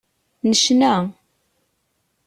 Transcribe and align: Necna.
Necna. 0.49 0.93